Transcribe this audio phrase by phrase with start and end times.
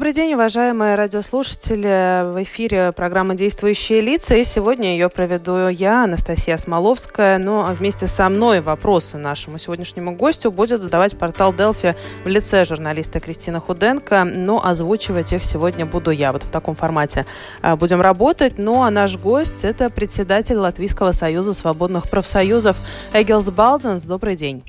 [0.00, 2.32] Добрый день, уважаемые радиослушатели.
[2.32, 7.36] В эфире программа «Действующие лица», и сегодня ее проведу я, Анастасия Смоловская.
[7.36, 12.28] Но ну, а вместе со мной вопросы нашему сегодняшнему гостю будет задавать портал Делфи в
[12.28, 16.32] лице журналиста Кристина Худенко, но озвучивать их сегодня буду я.
[16.32, 17.26] Вот в таком формате
[17.60, 18.54] а, будем работать.
[18.56, 22.78] Ну а наш гость– это председатель Латвийского союза свободных профсоюзов
[23.12, 24.06] Эгилс Балденс.
[24.06, 24.64] Добрый день.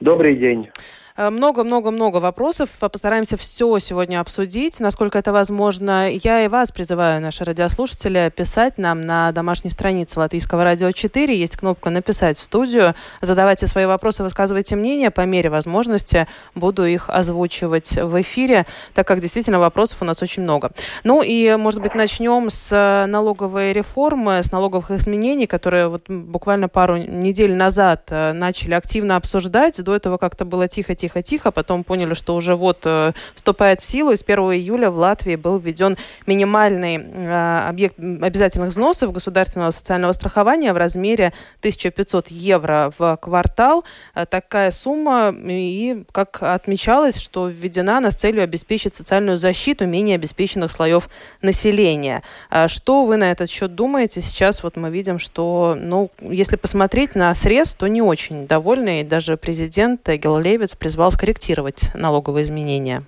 [0.00, 0.70] Добрый день.
[1.18, 2.70] Э, много-много-много вопросов.
[2.78, 6.08] Постараемся все сегодня обсудить, насколько это возможно.
[6.08, 11.36] Я и вас призываю, наши радиослушатели, писать нам на домашней странице Латвийского радио 4.
[11.36, 12.94] Есть кнопка «Написать в студию».
[13.20, 15.10] Задавайте свои вопросы, высказывайте мнение.
[15.10, 20.44] По мере возможности буду их озвучивать в эфире, так как действительно вопросов у нас очень
[20.44, 20.70] много.
[21.02, 26.96] Ну и, может быть, начнем с налоговой реформы, с налоговых изменений, которые вот буквально пару
[26.96, 29.82] недель назад э, начали активно обсуждать.
[29.82, 34.12] До этого как-то было тихо-тихо тихо-тихо, потом поняли, что уже вот э, вступает в силу,
[34.12, 40.12] и с 1 июля в Латвии был введен минимальный э, объект обязательных взносов государственного социального
[40.12, 43.84] страхования в размере 1500 евро в квартал.
[44.14, 50.16] Э, такая сумма, и как отмечалось, что введена она с целью обеспечить социальную защиту менее
[50.16, 51.08] обеспеченных слоев
[51.42, 52.22] населения.
[52.66, 54.20] Что вы на этот счет думаете?
[54.20, 59.04] Сейчас вот мы видим, что, ну, если посмотреть на срез, то не очень довольны, и
[59.04, 63.02] даже президент Гел Левиц призвал призвал скорректировать налоговые изменения?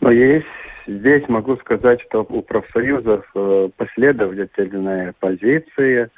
[0.00, 0.44] Но есть
[0.88, 6.10] здесь могу сказать, что у профсоюзов э, последовательная позиция.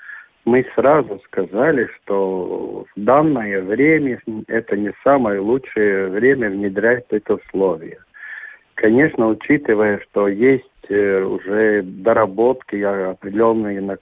[0.47, 7.99] Мы сразу сказали, что в данное время это не самое лучшее время внедрять это условие.
[8.75, 13.99] Конечно, учитывая, что есть э, уже доработки определенные на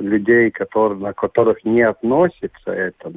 [0.00, 3.10] людей, которые, на которых не относится это,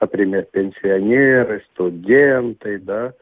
[0.00, 3.12] например, пенсионеры, студенты, да,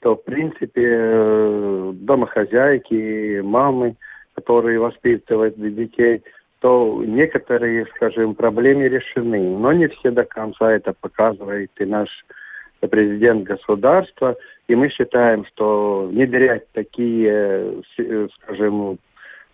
[0.00, 3.96] то, в принципе, э, домохозяйки, мамы,
[4.34, 6.22] которые воспитывают детей,
[6.60, 9.56] то некоторые, скажем, проблемы решены.
[9.56, 12.08] Но не все до конца это показывает и наш
[12.80, 14.36] президент государства.
[14.68, 18.98] И мы считаем, что внедрять такие, э, скажем,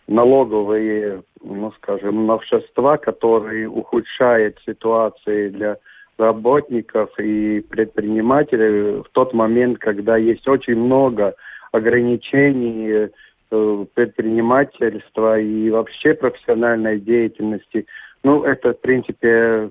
[0.07, 5.77] налоговые, ну, скажем, новшества, которые ухудшают ситуацию для
[6.21, 11.35] работников и предпринимателей в тот момент, когда есть очень много
[11.73, 13.11] ограничений
[13.51, 17.87] э, предпринимательства и вообще профессиональной деятельности.
[18.23, 19.71] Ну, это, в принципе,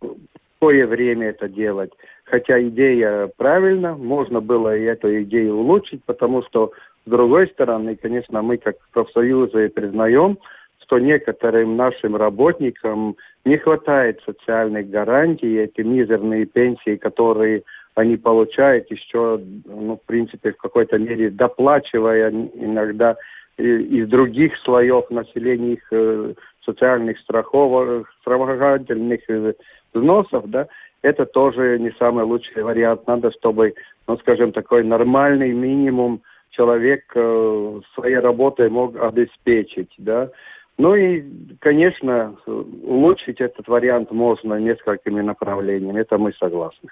[0.00, 1.92] какое время это делать.
[2.24, 6.72] Хотя идея правильна, можно было и эту идею улучшить, потому что,
[7.04, 10.38] с другой стороны, конечно, мы как профсоюзы признаем,
[10.86, 17.64] что некоторым нашим работникам не хватает социальных гарантий, эти мизерные пенсии, которые
[17.96, 23.16] они получают еще, ну, в принципе, в какой-то мере доплачивая иногда
[23.58, 29.54] из других слоев населения их э, социальных страховок, страховательных э,
[29.94, 30.68] взносов, да,
[31.02, 33.06] это тоже не самый лучший вариант.
[33.06, 33.74] Надо, чтобы,
[34.06, 36.20] ну, скажем, такой нормальный минимум
[36.50, 40.30] человек э, своей работой мог обеспечить, да.
[40.78, 41.24] Ну и,
[41.60, 46.90] конечно, улучшить этот вариант можно несколькими направлениями, это мы согласны.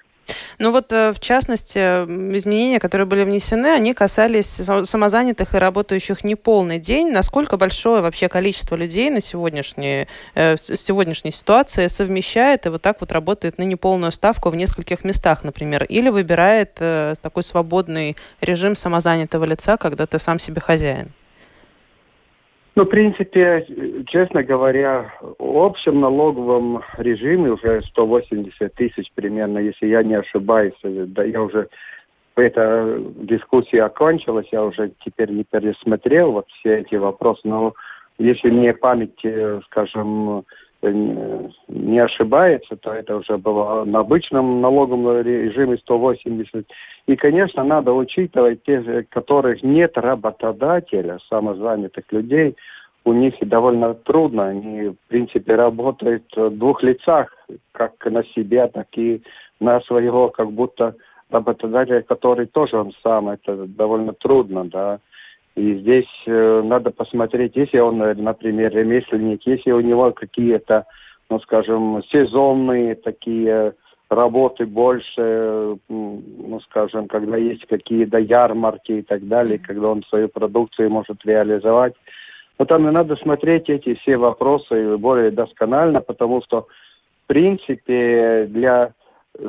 [0.57, 1.77] Ну вот, э, в частности,
[2.35, 7.11] изменения, которые были внесены, они касались самозанятых и работающих не полный день.
[7.11, 13.11] Насколько большое вообще количество людей на сегодняшней, э, сегодняшней ситуации совмещает и вот так вот
[13.11, 19.45] работает на неполную ставку в нескольких местах, например, или выбирает э, такой свободный режим самозанятого
[19.45, 21.11] лица, когда ты сам себе хозяин?
[22.75, 23.65] Ну, в принципе,
[24.07, 30.73] честно говоря, в общем налоговом режиме уже 180 тысяч примерно, если я не ошибаюсь.
[30.83, 31.69] Да, я уже
[32.35, 37.73] эта дискуссия окончилась, я уже теперь не пересмотрел вот все эти вопросы, но
[38.17, 40.43] если мне память, э, скажем,
[40.91, 46.65] не ошибается, то это уже было на обычном налоговом режиме 180.
[47.07, 52.55] И, конечно, надо учитывать тех, которых нет работодателя, самозанятых людей,
[53.05, 54.47] у них довольно трудно.
[54.47, 57.33] Они, в принципе, работают в двух лицах,
[57.71, 59.21] как на себя, так и
[59.59, 60.95] на своего, как будто
[61.29, 63.29] работодателя, который тоже он сам.
[63.29, 64.99] Это довольно трудно, да.
[65.55, 70.85] И здесь э, надо посмотреть, если он, например, ремесленник, если у него какие-то,
[71.29, 73.73] ну, скажем, сезонные такие
[74.09, 80.89] работы больше, ну, скажем, когда есть какие-то ярмарки и так далее, когда он свою продукцию
[80.89, 81.93] может реализовать.
[82.59, 86.67] Но там и надо смотреть эти все вопросы более досконально, потому что,
[87.23, 88.93] в принципе, для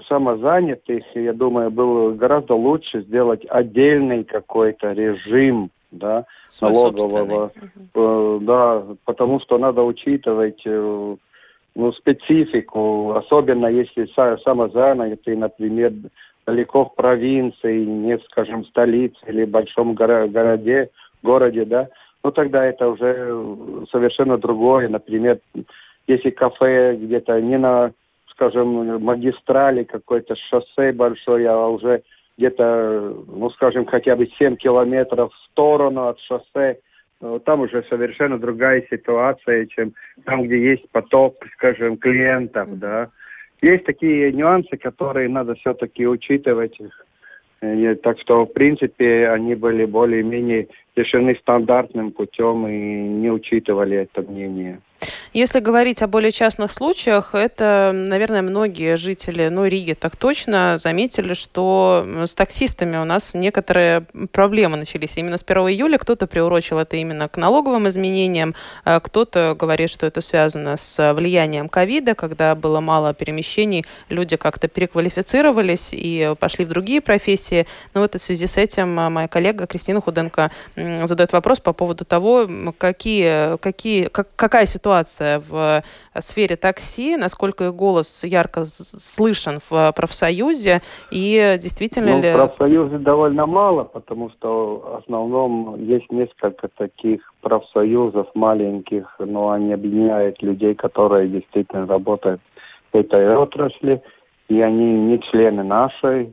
[0.08, 7.52] самозанятых, я думаю, было гораздо лучше сделать отдельный какой-то режим, да, Свой налогового,
[7.94, 11.16] э, да, потому что надо учитывать э,
[11.74, 14.08] ну, специфику, особенно если
[14.42, 15.92] самозанятый, например,
[16.46, 20.90] далеко в провинции, не, скажем, в столице или большом горо городе,
[21.22, 21.88] городе, да,
[22.24, 24.88] ну тогда это уже совершенно другое.
[24.88, 25.38] Например,
[26.06, 27.92] если кафе где-то не на,
[28.30, 32.02] скажем, магистрали какой-то шоссе большое, а уже
[32.38, 36.78] где-то, ну, скажем, хотя бы 7 километров в сторону от шоссе,
[37.44, 39.94] там уже совершенно другая ситуация, чем
[40.24, 43.08] там, где есть поток, скажем, клиентов, да.
[43.62, 46.78] Есть такие нюансы, которые надо все-таки учитывать.
[47.62, 54.22] И, так что, в принципе, они были более-менее решены стандартным путем и не учитывали это
[54.22, 54.80] мнение.
[55.36, 61.34] Если говорить о более частных случаях, это, наверное, многие жители, ну, Риги так точно заметили,
[61.34, 65.18] что с таксистами у нас некоторые проблемы начались.
[65.18, 68.54] Именно с 1 июля кто-то приурочил это именно к налоговым изменениям,
[68.84, 74.68] а кто-то говорит, что это связано с влиянием ковида, когда было мало перемещений, люди как-то
[74.68, 77.66] переквалифицировались и пошли в другие профессии.
[77.92, 80.50] Но вот в связи с этим а, моя коллега Кристина Худенко
[81.04, 82.46] задает вопрос по поводу того,
[82.78, 85.82] какие, какие, как, какая ситуация в
[86.14, 92.30] э, сфере такси, насколько их голос ярко слышен в профсоюзе, и действительно ну, ли...
[92.30, 99.72] В профсоюзе довольно мало, потому что в основном есть несколько таких профсоюзов маленьких, но они
[99.72, 102.40] объединяют людей, которые действительно работают
[102.92, 104.02] в этой отрасли,
[104.48, 106.32] и они не члены нашей э,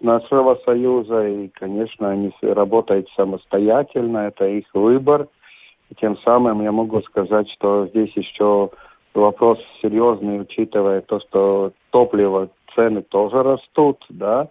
[0.00, 5.28] нашего союза, и, конечно, они работают самостоятельно, это их выбор–
[5.90, 8.70] и тем самым я могу сказать, что здесь еще
[9.14, 14.48] вопрос серьезный, учитывая то, что топливо цены тоже растут, да,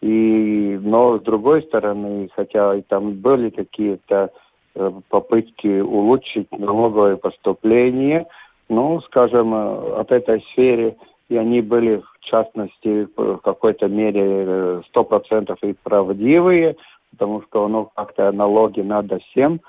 [0.00, 4.30] и, но с другой стороны, хотя и там были какие-то
[4.74, 8.26] э, попытки улучшить налоговое поступление,
[8.70, 10.96] ну, скажем, э, от этой сферы,
[11.30, 16.76] и они были, в частности, в какой-то мере э, сто процентов и правдивые,
[17.12, 19.60] потому что, ну, как-то налоги надо всем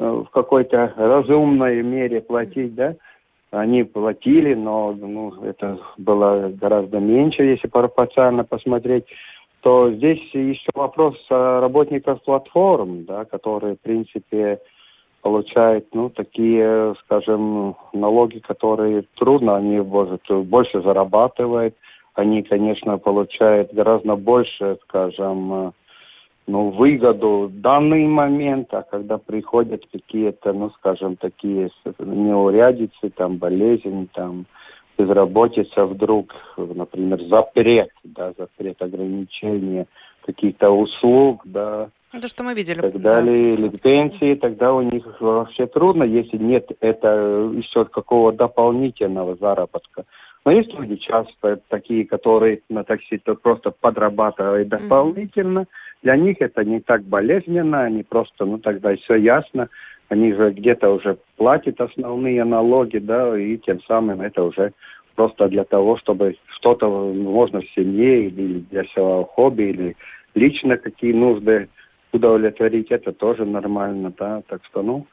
[0.00, 2.96] Э, в какой-то разумной мере платить, да,
[3.50, 9.04] они платили, но ну, это было гораздо меньше, если пропорционально посмотреть,
[9.60, 14.60] то здесь еще вопрос работников платформ, да, которые, в принципе,
[15.22, 21.74] получают, ну, такие, скажем, налоги, которые трудно, они, может, больше зарабатывают,
[22.14, 25.72] они, конечно, получают гораздо больше, скажем,
[26.46, 34.08] ну, выгоду в данный момент, а когда приходят какие-то, ну, скажем, такие неурядицы, там, болезни,
[34.14, 34.46] там,
[34.98, 39.86] безработица вдруг, например, запрет, да, запрет ограничения
[40.26, 42.80] каких-то услуг, да, это что мы видели.
[42.80, 43.64] Так далее, да.
[43.64, 50.04] или пенсии, тогда у них вообще трудно, если нет это еще какого дополнительного заработка.
[50.44, 55.60] Но есть люди часто такие, которые на такси то просто подрабатывают дополнительно.
[55.60, 59.68] Mm-hmm для них это не так болезненно, они просто, ну тогда все ясно,
[60.08, 64.72] они же где-то уже платят основные налоги, да, и тем самым это уже
[65.14, 69.96] просто для того, чтобы что-то, можно в семье или для своего хобби, или
[70.34, 71.68] лично какие нужды
[72.12, 75.06] удовлетворить, это тоже нормально, да, так что, ну,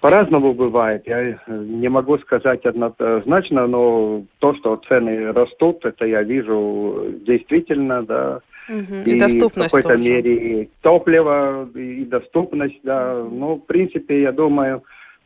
[0.00, 1.06] по-разному бывает.
[1.06, 8.40] Я не могу сказать однозначно, но то, что цены растут, это я вижу действительно, да,
[8.68, 8.94] Угу.
[9.06, 10.08] И, и доступность в какой-то тоже.
[10.08, 13.26] мере топливо, и доступность, да.
[13.28, 14.84] Ну, в принципе, я думаю,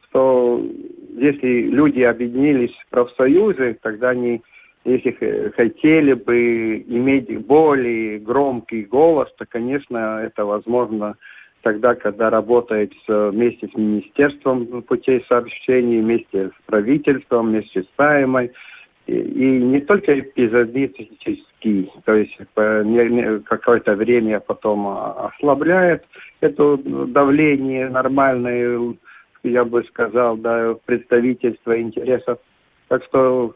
[0.09, 0.65] что
[1.17, 4.43] если люди объединились в профсоюзы, тогда они,
[4.87, 11.17] если хотели бы иметь более громкий голос, то, конечно, это возможно
[11.63, 18.53] тогда, когда работает вместе с Министерством путей сообщений, вместе с правительством, вместе с Саймой,
[19.07, 22.37] и не только эпизодический, то есть
[23.45, 26.05] какое-то время потом ослабляет
[26.41, 28.95] это давление нормальное,
[29.43, 32.39] я бы сказал, да, представительство интересов.
[32.89, 33.55] Так что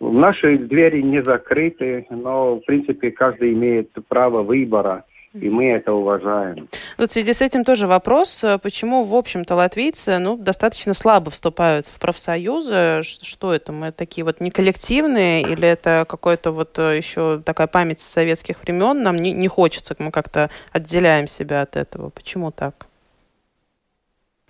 [0.00, 6.68] наши двери не закрыты, но, в принципе, каждый имеет право выбора, и мы это уважаем.
[6.98, 11.30] Вот в связи с этим тоже вопрос, э, почему, в общем-то, латвийцы ну, достаточно слабо
[11.30, 13.02] вступают в профсоюзы?
[13.02, 13.72] Что это?
[13.72, 19.02] Мы такие вот не коллективные или это какой-то вот э, еще такая память советских времен?
[19.02, 22.10] Нам не, не хочется, мы как-то отделяем себя от этого.
[22.10, 22.86] Почему так?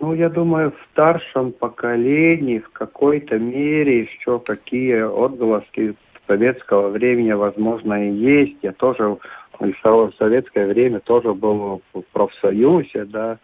[0.03, 5.95] Ну, я думаю, в старшем поколении в какой-то мере еще какие отголоски
[6.27, 8.57] советского времени, возможно, и есть.
[8.63, 9.17] Я тоже
[9.61, 13.39] в советское время тоже был в профсоюзе, да,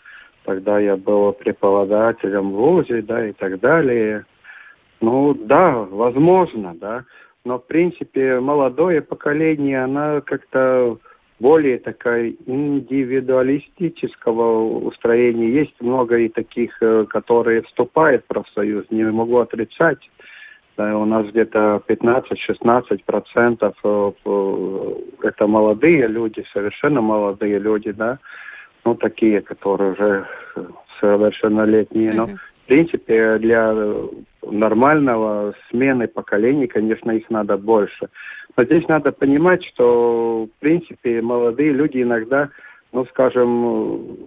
[0.44, 4.24] тогда я был преподавателем в ВУЗе, да, и так далее.
[5.00, 7.04] Ну, да, возможно, да,
[7.44, 10.98] но, в принципе, молодое поколение, оно как-то
[11.40, 15.50] более такая индивидуалистического устроения.
[15.50, 19.98] Есть много и таких, э, которые вступают в профсоюз, не могу отрицать.
[20.76, 24.12] Да, у нас где-то 15-16 процентов э,
[25.22, 28.18] это молодые люди, совершенно молодые люди, да,
[28.84, 30.26] ну, такие, которые уже
[31.00, 32.12] совершеннолетние.
[32.14, 33.74] Но, в принципе, для
[34.42, 38.08] нормального смены поколений, конечно, их надо больше.
[38.58, 42.48] Но здесь надо понимать, что, в принципе, молодые люди иногда,
[42.90, 44.18] ну, скажем,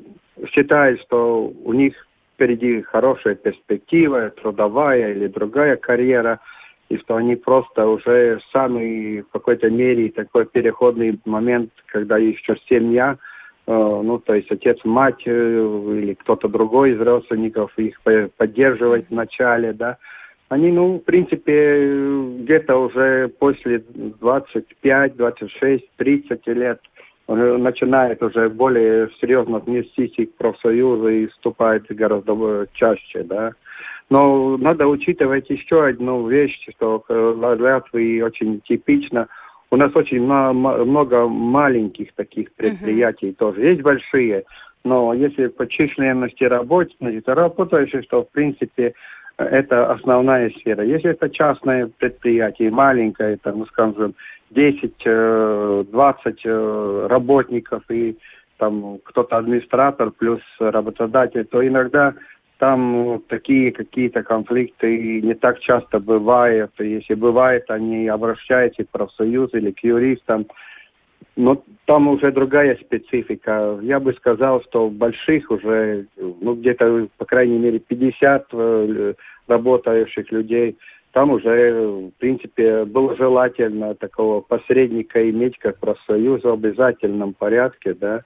[0.54, 1.94] считают, что у них
[2.34, 6.40] впереди хорошая перспектива, трудовая или другая карьера,
[6.88, 13.18] и что они просто уже сами в какой-то мере такой переходный момент, когда еще семья,
[13.68, 18.00] э, ну, то есть отец, мать э, или кто-то другой из родственников их
[18.38, 19.98] поддерживать вначале, да,
[20.52, 21.88] они, ну, в принципе,
[22.42, 23.82] где-то уже после
[24.20, 26.82] 25, 26, 30 лет
[27.30, 33.54] начинает уже более серьезно отнестись к профсоюзу и вступает гораздо чаще, да.
[34.10, 39.30] Но надо учитывать еще одну вещь, что в Латвии очень типично.
[39.70, 43.36] У нас очень много маленьких таких предприятий uh-huh.
[43.36, 43.62] тоже.
[43.62, 44.44] Есть большие,
[44.84, 48.96] но если по численности работников, работающих, что в принципе
[49.44, 50.84] это основная сфера.
[50.84, 54.16] Если это частное предприятие, маленькое, это, ну, скажем,
[54.52, 55.86] 10-20 э,
[56.44, 58.18] э, работников и
[58.58, 62.14] там кто-то администратор плюс работодатель, то иногда
[62.62, 66.72] там такие какие-то конфликты не так часто бывают.
[66.78, 70.46] Если бывает, они обращаются к профсоюзу или к юристам.
[71.36, 73.80] Но там уже другая специфика.
[73.82, 79.14] Я бы сказал, что больших уже, ну, где-то, по крайней мере, 50 э,
[79.48, 80.78] работающих людей–
[81.14, 88.22] там уже, в принципе, было желательно такого посредника иметь, как профсоюз в обязательном порядке, да.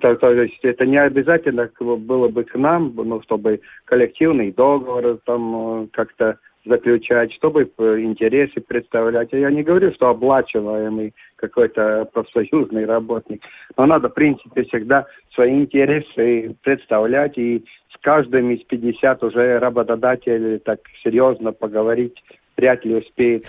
[0.00, 5.86] То, есть это не обязательно было бы к нам, ну, чтобы коллективный договор там э,
[5.92, 9.28] как-то заключать, чтобы э, интересы представлять.
[9.32, 13.42] Я не говорю, что оплачиваемый какой-то профсоюзный работник,
[13.76, 17.64] но надо, в принципе, всегда свои интересы представлять, и
[18.04, 22.14] каждым из 50 уже работодатель так серьезно поговорить
[22.56, 23.46] вряд ли успеет,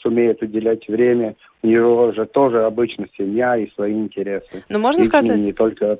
[0.00, 1.36] сумеет уделять время.
[1.62, 4.64] У него же тоже обычно семья и свои интересы.
[4.68, 5.38] Но можно и сказать...
[5.38, 5.98] Не только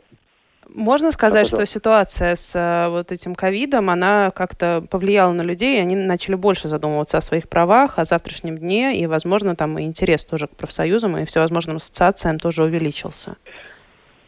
[0.74, 5.80] можно сказать, что ситуация с э, вот этим ковидом, она как-то повлияла на людей, и
[5.80, 10.24] они начали больше задумываться о своих правах, о завтрашнем дне, и, возможно, там и интерес
[10.24, 13.36] тоже к профсоюзам и всевозможным ассоциациям тоже увеличился.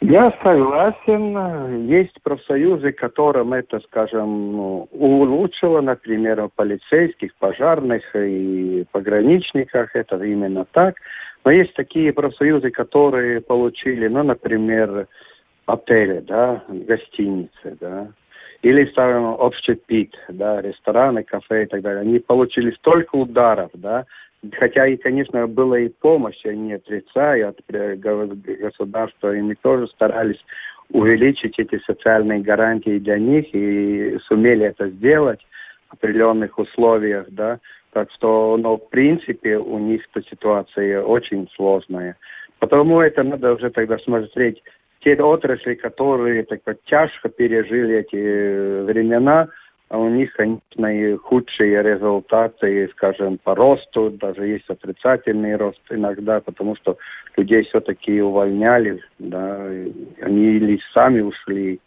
[0.06, 1.87] Я согласен.
[1.87, 9.96] Есть профсоюзы, которым это, скажем, ну, улучшило, например, в полицейских, пожарных и пограничниках.
[9.96, 10.96] Это именно так.
[11.42, 15.06] Но есть такие профсоюзы, которые получили, ну, например,
[15.64, 18.08] отели, да, гостиницы, да,
[18.61, 22.02] или, скажем, общепит, да, рестораны, кафе и так далее.
[22.02, 24.04] Они получили столько ударов, да,
[24.53, 30.43] хотя и, конечно, была и помощь, я не отрицаю от государства, и мы тоже старались
[30.91, 35.41] увеличить эти социальные гарантии для них и сумели это сделать
[35.89, 37.59] в определенных условиях, да.
[37.93, 42.17] Так что, но в принципе у них эта ситуация очень сложная.
[42.59, 44.63] Потому это надо уже тогда смотреть
[45.01, 49.49] те отрасли, которые так вот тяжко пережили эти э, времена,
[49.91, 56.75] у них, конечно, и худшие результаты, скажем, по росту, даже есть отрицательный рост иногда, потому
[56.76, 56.97] что
[57.37, 59.67] людей все-таки увольняли, да,
[60.23, 61.81] они или сами ушли,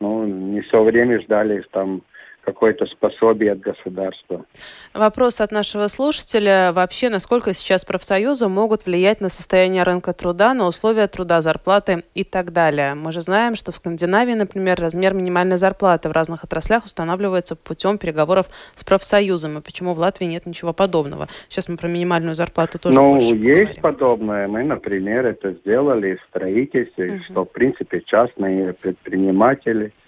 [0.00, 2.02] ну, не все время ждали там
[2.44, 4.44] какое-то способие от государства.
[4.92, 6.72] Вопрос от нашего слушателя.
[6.72, 12.24] Вообще, насколько сейчас профсоюзы могут влиять на состояние рынка труда, на условия труда, зарплаты и
[12.24, 12.94] так далее?
[12.94, 17.98] Мы же знаем, что в Скандинавии, например, размер минимальной зарплаты в разных отраслях устанавливается путем
[17.98, 19.58] переговоров с профсоюзом.
[19.58, 21.28] И почему в Латвии нет ничего подобного?
[21.48, 23.82] Сейчас мы про минимальную зарплату тоже Ну, есть поговорим.
[23.82, 24.48] подобное.
[24.48, 27.22] Мы, например, это сделали в строительстве, угу.
[27.24, 29.92] что, в принципе, частные предприниматели–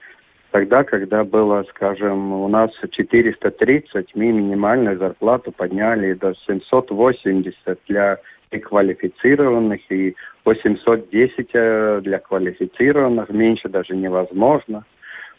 [0.53, 8.19] Тогда, когда было, скажем, у нас 430, мы минимальную зарплату подняли до 780 для
[8.53, 14.85] неквалифицированных и 810 э, для квалифицированных, меньше даже невозможно.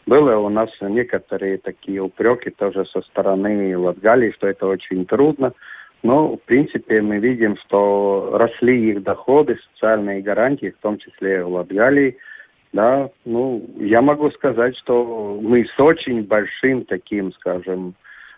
[0.05, 5.53] Было у нас некоторые такие упреки тоже со стороны Латгалии, что это очень трудно.
[6.03, 11.53] Но, в принципе, мы видим, что росли их доходы, социальные гарантии, в том числе в
[11.53, 12.17] Латгалии–
[12.73, 17.95] да, ну, я могу сказать, что мы с очень большим таким, скажем,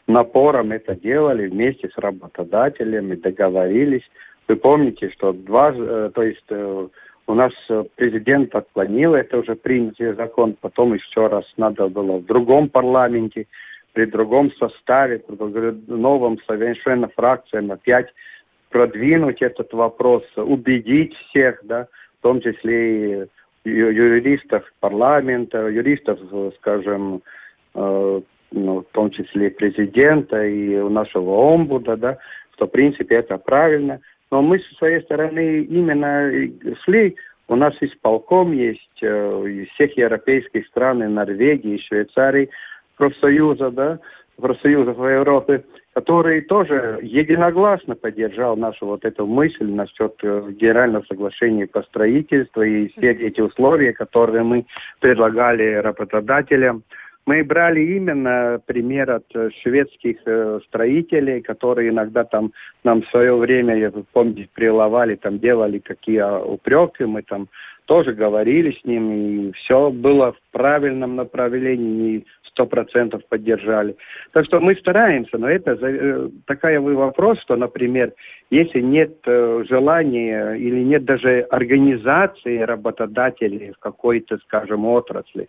[0.07, 4.03] напором это делали вместе с работодателями, договорились.
[4.48, 6.88] Вы помните, что два, э, то есть э,
[7.27, 7.53] у нас
[7.95, 13.45] президент отклонил, это уже принятый закон, потом еще раз надо было в другом парламенте,
[13.93, 18.07] при другом составе, при новом совершенно фракциям опять
[18.69, 21.88] продвинуть этот вопрос, убедить всех, да,
[22.19, 23.25] в том числе и
[23.66, 26.20] юристов парламента, юристов,
[26.58, 27.22] скажем,
[27.75, 32.18] э, ну, в том числе президента и нашего омбуда, да,
[32.56, 34.00] что в принципе это правильно.
[34.32, 36.32] Но мы со своей стороны именно
[36.84, 37.16] шли,
[37.48, 42.50] у нас исполком есть э, из всех европейских стран, Норвегии, Швейцарии,
[42.96, 44.00] профсоюза, да,
[44.38, 51.67] профсоюзов в Европе, который тоже единогласно поддержал нашу вот эту мысль насчет э, генерального соглашения
[51.67, 54.65] по строительству и все эти условия, которые мы
[55.00, 56.84] предлагали работодателям.
[57.25, 62.53] Мы брали именно пример от э, шведских э, строителей, которые иногда там
[62.84, 67.50] нам в свое время, я помню, приловали, там делали какие упреки, мы там
[67.86, 72.24] тоже говорили с ним, и все было в правильном направлении,
[72.60, 73.96] сто процентов поддержали.
[74.34, 78.12] Так что мы стараемся, но это э, такая вы вопрос, что, например,
[78.51, 85.48] если нет э, желания или нет даже организации работодателей в какой-то, скажем, отрасли,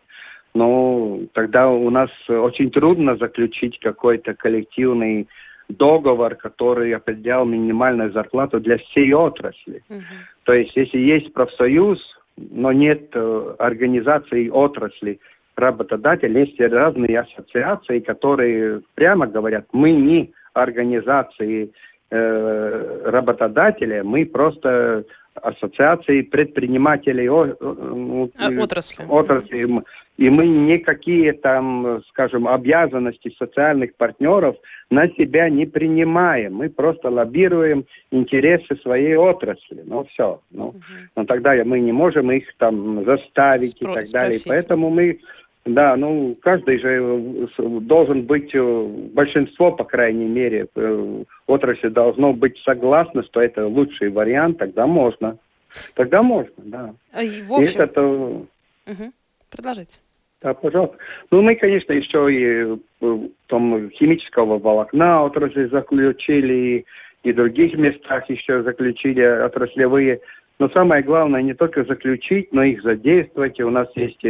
[0.54, 5.26] ну, тогда у нас очень трудно заключить какой-то коллективный
[5.68, 9.82] договор, который определял минимальную зарплату для всей отрасли.
[9.88, 10.02] Угу.
[10.44, 11.98] То есть, если есть профсоюз,
[12.36, 15.18] но нет э, организации отрасли,
[15.56, 21.72] работодатель, есть разные ассоциации, которые прямо говорят, мы не организации
[22.10, 29.04] э, работодателя, мы просто ассоциации предпринимателей о, ну, а, отрасли.
[29.08, 29.82] отрасли.
[30.16, 34.56] И мы никакие там, скажем, обязанности социальных партнеров
[34.90, 36.56] на себя не принимаем.
[36.56, 39.82] Мы просто лоббируем интересы своей отрасли.
[39.86, 40.40] Ну все.
[40.50, 40.82] Ну, угу.
[41.16, 44.32] Но тогда мы не можем их там заставить Спро- и так далее.
[44.32, 44.48] Спросить.
[44.48, 45.20] Поэтому мы
[45.66, 52.32] да, ну каждый же э, должен быть, э, большинство, по крайней мере, э, отрасли должно
[52.32, 55.36] быть согласно, что это лучший вариант, тогда можно.
[55.94, 56.94] Тогда можно, да.
[57.12, 57.80] А, в общем...
[57.80, 58.02] это...
[58.02, 59.12] Угу.
[59.50, 60.00] Продолжите.
[60.42, 60.96] Да, пожалуйста.
[61.30, 62.78] Ну, мы, конечно, еще и
[63.46, 66.86] там химического волокна отрасли заключили,
[67.22, 70.20] и в других местах еще заключили отраслевые.
[70.60, 73.58] Но самое главное не только заключить, но их задействовать.
[73.58, 74.20] И у нас есть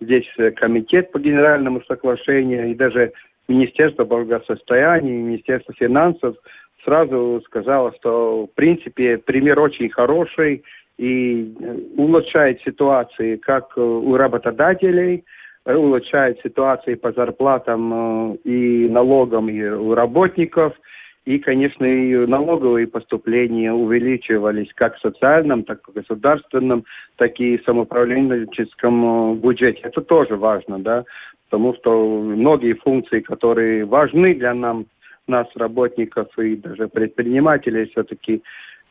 [0.00, 3.12] здесь э, комитет по генеральному соглашению и даже
[3.48, 6.36] Министерство благосостояния, Министерство финансов
[6.84, 10.62] сразу сказало, что в принципе пример очень хороший
[10.98, 15.24] и э, улучшает ситуации как э, у работодателей,
[15.64, 20.74] улучшает ситуации по зарплатам и налогам и у работников–
[21.24, 26.84] и, конечно, и налоговые поступления увеличивались как в социальном, так и в государственном,
[27.16, 29.80] так и в самоуправленческом э, бюджете.
[29.84, 31.04] Это тоже важно, да,
[31.48, 34.86] потому что многие функции, которые важны для нам,
[35.28, 38.42] нас, работников и даже предпринимателей, все-таки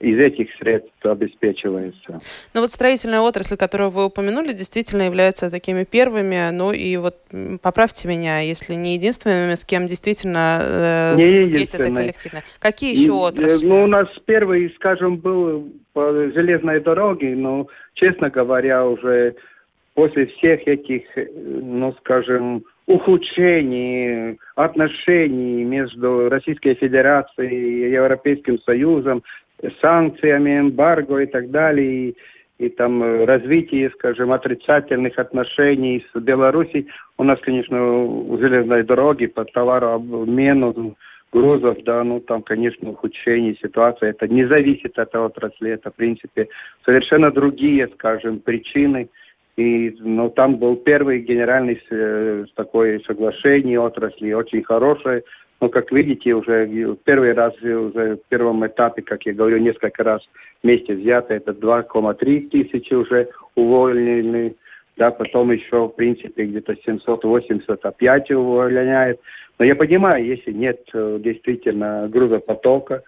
[0.01, 2.17] из этих средств обеспечивается.
[2.53, 6.49] Ну вот строительная отрасль, которую вы упомянули, действительно является такими первыми.
[6.51, 7.15] Ну и вот
[7.61, 12.43] поправьте меня, если не единственными, с кем действительно э, не есть это коллективное.
[12.59, 13.65] Какие еще отрасли?
[13.65, 19.35] Ну у нас первый, скажем, был по железной дороге, но, честно говоря, уже
[19.93, 21.03] после всех этих,
[21.35, 29.23] ну скажем, ухудшений отношений между Российской Федерацией и Европейским Союзом,
[29.81, 32.09] санкциями, эмбарго и так далее.
[32.09, 32.17] И,
[32.59, 36.87] и там э, развитие, скажем, отрицательных отношений с Белоруссией.
[37.17, 37.77] У нас, конечно,
[38.37, 40.95] железной дороги по товарообмену
[41.31, 44.09] грузов, да, ну там, конечно, ухудшение ситуации.
[44.09, 46.49] Это не зависит от отрасли, это, в принципе,
[46.85, 49.09] совершенно другие, скажем, причины.
[49.57, 55.23] И, ну, там был первый генеральный э, такое соглашение отрасли, очень хорошее.
[55.61, 60.21] Но, как видите, уже первый раз, уже в первом этапе, как я говорю, несколько раз
[60.63, 64.55] вместе взято, это 2,3 тысячи уже уволены.
[64.97, 69.19] Да, потом еще, в принципе, где-то 780 опять увольняет.
[69.59, 73.03] Но я понимаю, если нет э, действительно грузопотока,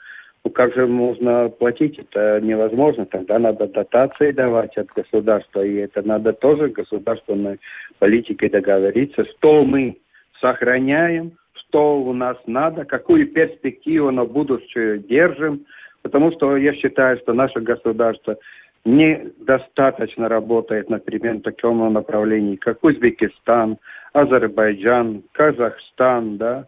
[0.45, 1.97] ну как же можно платить?
[1.97, 3.05] Это невозможно.
[3.07, 5.65] Тогда надо дотации давать от государства.
[5.65, 7.59] И это надо тоже государственной
[7.97, 9.97] политикой договориться, что мы
[10.39, 11.33] сохраняем,
[11.73, 15.65] что у нас надо, какую перспективу на будущее держим.
[16.03, 18.37] Потому что я считаю, что наше государство
[18.85, 23.77] недостаточно работает, например, в таком направлении, как Узбекистан,
[24.11, 26.67] Азербайджан, Казахстан, да,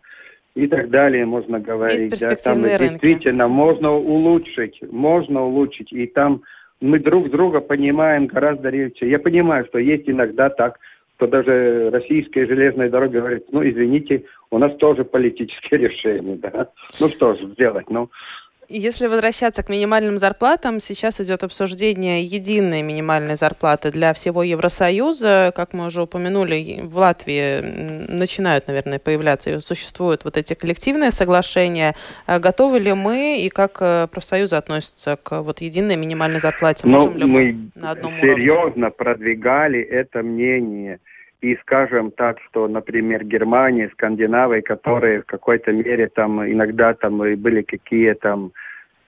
[0.56, 2.20] и так далее можно говорить.
[2.20, 2.88] да, там рынки.
[2.90, 6.42] действительно можно улучшить, можно улучшить, и там
[6.82, 9.10] мы друг друга понимаем гораздо легче.
[9.10, 10.80] Я понимаю, что есть иногда так,
[11.16, 16.70] что даже российская железная дорога говорит, ну, извините, у нас тоже политические решения, да.
[17.00, 18.10] Ну, что же сделать, ну...
[18.68, 25.54] Если возвращаться к минимальным зарплатам, сейчас идет обсуждение единой минимальной зарплаты для всего Евросоюза.
[25.56, 31.96] Как мы уже упомянули, в Латвии начинают, наверное, появляться и существуют вот эти коллективные соглашения.
[32.26, 36.88] А готовы ли мы и как э, профсоюзы относятся к вот единой минимальной зарплате?
[36.88, 38.92] Можем ну, ли мы, мы на одном серьезно уровне?
[38.92, 41.00] продвигали это мнение.
[41.42, 47.36] И скажем так, что, например, Германия, Скандинавия, которые в какой-то мере там иногда там и
[47.36, 48.52] были какие там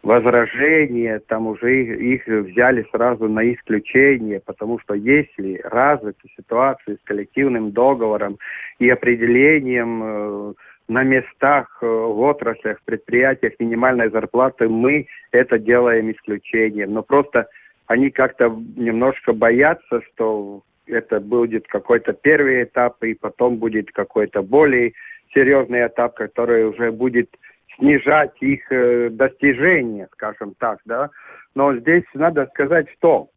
[0.04, 7.06] возражения, там уже их, их взяли сразу на исключение, потому что если развиты ситуации с
[7.06, 8.38] коллективным договором
[8.80, 10.54] и определением э,
[10.88, 16.94] на местах, э, в отраслях, в предприятиях минимальной зарплаты, мы это делаем исключением.
[16.94, 17.48] Но просто
[17.88, 24.94] они как-то немножко боятся, что это будет какой-то первый этап, и потом будет какой-то более
[25.34, 27.30] серьезный этап, который уже будет
[27.78, 31.10] снижать их э, достижения, скажем так, да.
[31.56, 33.30] Но здесь надо сказать, что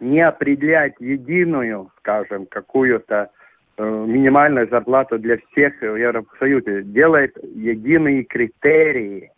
[0.00, 3.30] не определять единую, скажем, какую-то
[3.76, 9.32] э, минимальную зарплату для всех в Евросоюзе, делает единые критерии.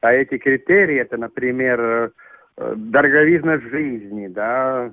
[0.00, 2.10] А эти критерии, это, например, э,
[2.76, 4.92] дороговизна жизни, да,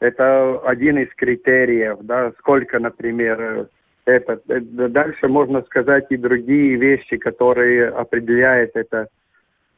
[0.00, 3.68] это один из критериев, да, сколько, например,
[4.04, 4.40] это.
[4.46, 9.08] Дальше можно сказать и другие вещи, которые определяют это,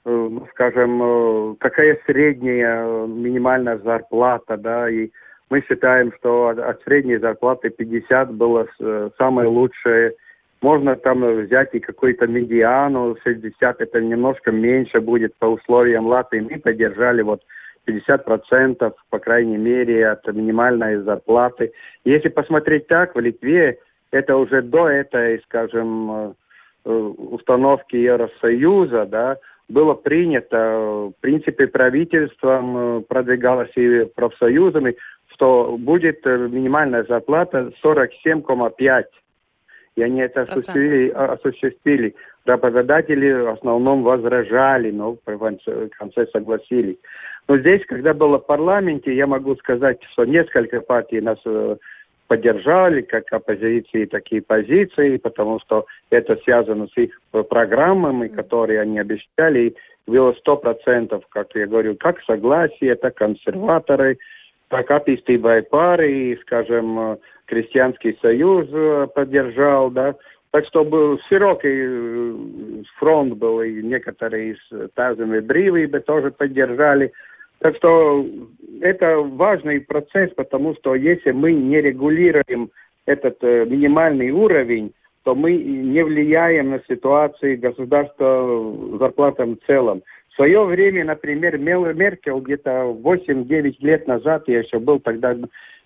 [0.04, 5.11] э, ну, скажем, э, какая средняя минимальная зарплата, да, и
[5.48, 10.14] мы считаем, что от средней зарплаты 50 было э, самое лучшее.
[10.62, 16.40] Можно там взять и какой-то медиану, 60 это немножко меньше будет по условиям Латвии.
[16.40, 17.42] Мы поддержали вот
[17.87, 21.73] 50%, по крайней мере, от минимальной зарплаты.
[22.05, 23.79] Если посмотреть так, в Литве
[24.11, 26.33] это уже до этой, скажем, э,
[26.87, 29.37] э, установки Евросоюза, да,
[29.69, 34.97] было принято, в принципе, правительством э, продвигалось и профсоюзами,
[35.33, 39.05] что будет минимальная зарплата 47,5.
[39.97, 42.14] И они это осуществили, осуществили.
[42.45, 46.97] Работодатели в основном возражали, но в конце согласились.
[47.50, 51.78] Но здесь, когда было в парламенте, я могу сказать, что несколько партий нас э,
[52.28, 59.58] поддержали, как оппозиции, такие позиции, потому что это связано с их программами, которые они обещали.
[59.58, 64.18] И было сто процентов, как я говорю, как согласие, так консерваторы,
[64.68, 70.14] так attīstībai пары, скажем, э, Крестьянский союз э, поддержал, да.
[70.52, 77.12] Так что был широкий фронт был, и некоторые из Тазами Бривы тоже поддержали.
[77.61, 78.27] Так что
[78.81, 82.70] это важный процесс, потому что если мы не регулируем
[83.07, 84.92] этот э, минимальный уровень,
[85.25, 90.03] то мы не влияем на ситуацию государства зарплатам в целом.
[90.31, 95.37] В свое время, например, Меркель где-то 8-9 лет назад, я еще был тогда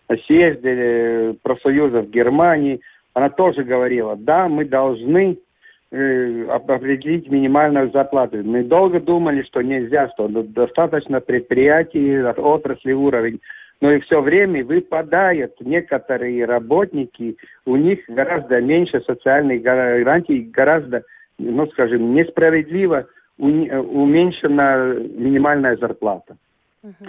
[0.09, 2.81] на съезде э, профсоюзов Германии,
[3.15, 5.39] она тоже говорила, да, мы должны
[5.95, 8.39] э, определить минимальную зарплату.
[8.43, 13.41] Мы долго думали, что нельзя, что достаточно предприятий, отрасли уровень.
[13.81, 21.03] Но и все время выпадают некоторые работники, у них гораздо меньше социальных гарантий, гораздо,
[21.39, 23.07] ну скажем, несправедливо
[23.39, 26.37] уменьшена минимальная зарплата.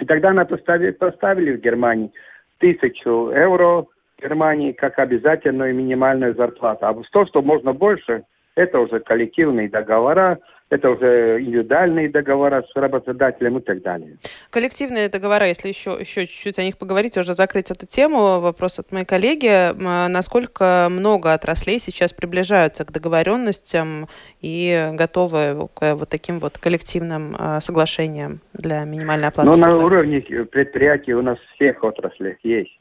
[0.00, 2.10] И тогда она поставили, поставили в Германии
[2.58, 3.86] тысячу евро
[4.20, 6.86] Германии как обязательную минимальную зарплату.
[6.86, 8.22] А то, что можно больше,
[8.56, 10.38] это уже коллективные договора,
[10.68, 14.16] это уже индивидуальные договора с работодателем и так далее.
[14.50, 18.90] Коллективные договора, если еще, еще чуть-чуть о них поговорить, уже закрыть эту тему, вопрос от
[18.90, 19.72] моей коллеги.
[20.08, 24.08] Насколько много отраслей сейчас приближаются к договоренностям
[24.40, 29.50] и готовы к вот таким вот коллективным а, соглашениям для минимальной оплаты?
[29.50, 32.76] Ну, на уровне предприятий у нас всех отраслей есть.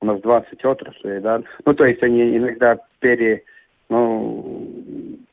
[0.00, 1.42] У нас 20 отраслей, да.
[1.64, 3.42] Ну, то есть они иногда пере
[3.88, 4.66] ну,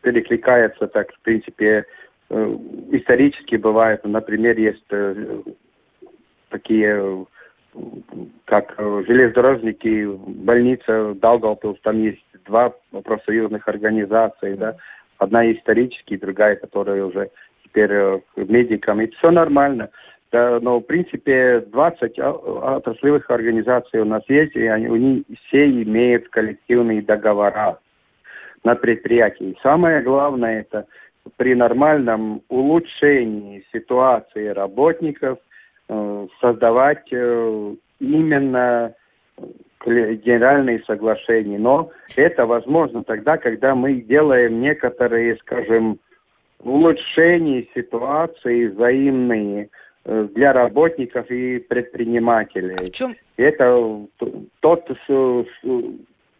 [0.01, 1.85] перекликается так, в принципе,
[2.29, 2.57] э,
[2.91, 4.03] исторически бывает.
[4.03, 5.41] Например, есть э,
[6.49, 7.25] такие,
[8.45, 14.75] как железнодорожники, больница Даугавпилс, там есть два профсоюзных организации, да,
[15.17, 17.29] одна исторически, другая, которая уже
[17.63, 19.89] теперь э, медикам, и все нормально.
[20.31, 26.29] Да, но, в принципе, 20 отраслевых организаций у нас есть, и они, они все имеют
[26.29, 27.79] коллективные договора
[28.63, 29.57] на предприятии.
[29.63, 30.85] самое главное это
[31.37, 35.39] при нормальном улучшении ситуации работников
[35.89, 38.93] э, создавать э, именно
[39.85, 41.57] генеральные соглашения.
[41.57, 45.99] Но это возможно тогда, когда мы делаем некоторые, скажем,
[46.59, 49.69] улучшения ситуации взаимные
[50.05, 52.75] э, для работников и предпринимателей.
[52.77, 53.15] А в чем?
[53.37, 54.05] Это
[54.59, 54.89] тот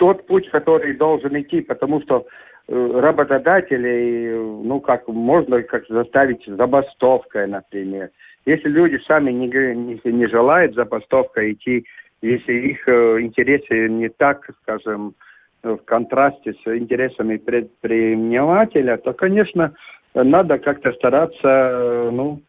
[0.01, 2.25] тот путь, который должен идти, потому что
[2.67, 4.33] э, работодателей,
[4.65, 8.09] ну, как можно как заставить забастовкой, например.
[8.47, 11.85] Если люди сами не, не, не желают забастовкой идти,
[12.23, 15.13] если их э, интересы не так, скажем,
[15.61, 19.75] в контрасте с интересами предпринимателя, то, конечно,
[20.15, 22.41] надо как-то стараться, э, ну,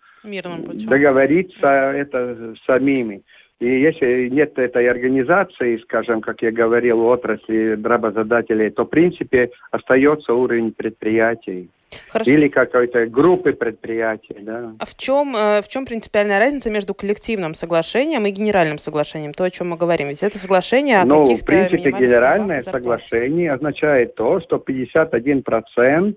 [0.89, 3.23] договориться это самими.
[3.63, 10.35] И если нет этой организации, скажем, как я говорил, отрасли работодателей, то, в принципе, остается
[10.35, 11.71] уровень предприятий.
[12.09, 12.29] Хорошо.
[12.29, 14.73] Или какой-то группы предприятий, да.
[14.81, 19.33] А в чем, э, в чем принципиальная разница между коллективным соглашением и генеральным соглашением?
[19.33, 20.09] То, о чем мы говорим.
[20.09, 26.17] Ведь это соглашение о ну, в принципе, генеральное соглашение означает то, что 51%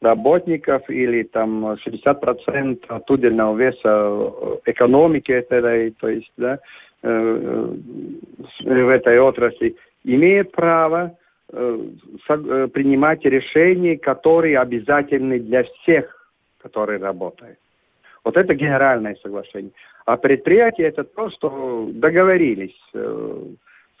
[0.00, 6.58] работников или там 60% от удельного веса э, экономики этой, то есть, да,
[7.04, 7.68] Э,
[8.64, 11.14] в этой отрасли имеет право
[11.52, 11.78] э,
[12.28, 17.58] э, принимать решения, которые обязательны для всех, которые работают.
[18.24, 19.72] Вот это генеральное соглашение.
[20.06, 22.78] А предприятие это то, что договорились,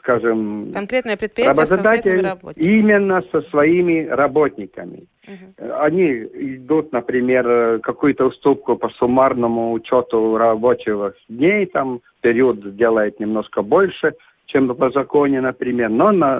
[0.04, 5.06] скажем, Конкретное предприятие работодатель с именно со своими работниками.
[5.26, 5.72] Угу.
[5.80, 6.10] Они
[6.56, 14.12] идут, например, какую-то уступку по суммарному учету рабочих дней, там период делает немножко больше,
[14.46, 16.38] чем по законе, например, но на,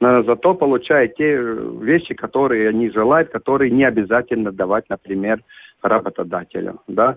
[0.00, 5.40] на, зато получает те вещи, которые они желают, которые не обязательно давать, например,
[5.80, 7.16] работодателю, да.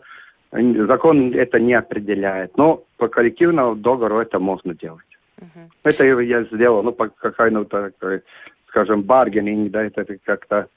[0.51, 5.05] Закон это не определяет, но по коллективному договору это можно делать.
[5.39, 5.69] Uh-huh.
[5.85, 8.21] Это я сделал, ну, по какой-то,
[8.67, 10.67] скажем, баргенинг, да, это как-то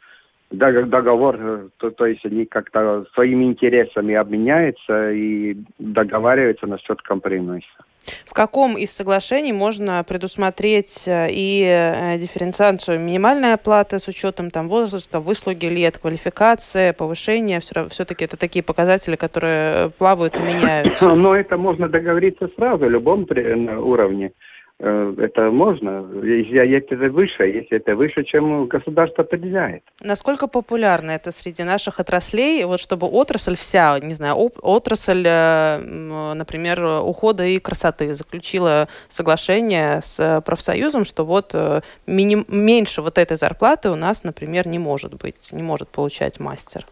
[0.50, 7.84] договор, э, то, то есть они как-то своими интересами обменяются и договариваются насчет компромисса.
[8.24, 14.68] В каком из соглашений можно предусмотреть э, и э, дифференциацию минимальной оплаты с учетом там,
[14.68, 17.60] возраста, выслуги лет, квалификации, повышения?
[17.60, 21.14] Все-таки это такие показатели, которые плавают и меняются.
[21.14, 24.32] Но это можно договориться сразу, в любом уровне.
[24.80, 29.84] Э, это можно, если это выше, если это выше, чем государство определяет.
[30.02, 35.78] Насколько популярно это среди наших отраслей, вот чтобы отрасль вся, не знаю, отрасль, э,
[36.34, 43.36] например, ухода и красоты заключила соглашение с профсоюзом, что вот э, миним, меньше вот этой
[43.36, 46.84] зарплаты у нас, например, не может быть, не может получать мастер?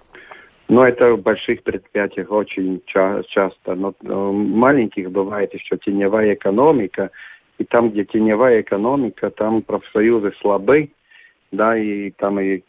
[0.68, 3.74] Но это в больших предприятиях очень ча- часто.
[3.74, 3.92] Но
[4.32, 7.10] маленьких бывает еще теневая экономика–
[7.62, 10.90] и там, где теневая экономика, там профсоюзы слабы,
[11.53, 12.61] да, и там и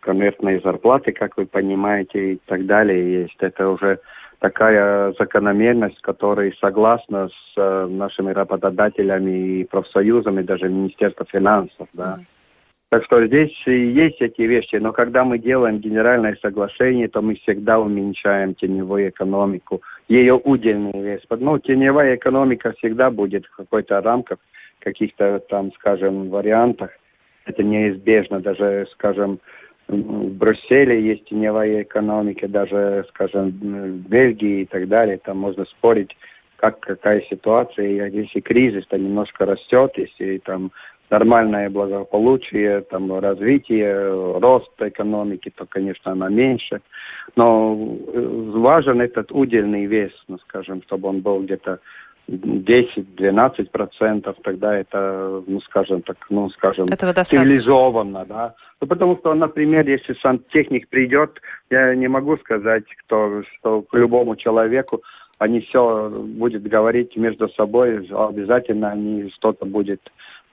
[0.00, 3.36] коммерчные зарплаты, как вы понимаете, и так далее есть.
[3.38, 4.00] Это уже
[4.40, 12.16] такая закономерность, которая согласна с э, нашими работодателями и профсоюзами, даже Министерство финансов, да.
[12.18, 12.44] Mm-hmm.
[12.90, 17.80] Так что здесь есть эти вещи, но когда мы делаем генеральное соглашение, то мы всегда
[17.80, 21.22] уменьшаем теневую экономику, ее удельный вес.
[21.30, 24.38] Ну, теневая экономика всегда будет в какой-то рамках,
[24.80, 26.90] каких-то там, скажем, вариантах.
[27.46, 28.40] Это неизбежно.
[28.40, 29.40] Даже, скажем,
[29.88, 35.18] в Брюсселе есть теневая экономика, даже, скажем, в Бельгии и так далее.
[35.18, 36.16] Там можно спорить,
[36.56, 37.86] как какая ситуация.
[37.86, 40.70] И если кризис-то немножко растет, если там
[41.14, 46.80] нормальное благополучие, там развитие, рост экономики, то, конечно, она меньше.
[47.36, 47.76] Но
[48.14, 51.78] э, важен этот удельный вес, ну, скажем, чтобы он был где-то
[52.28, 58.54] 10-12 процентов, тогда это, ну, скажем так, ну, скажем, цивилизованно, да.
[58.80, 64.36] Ну, потому что, например, если сантехник придет, я не могу сказать, кто, что к любому
[64.36, 65.02] человеку
[65.38, 70.00] они все будет говорить между собой, обязательно они что-то будет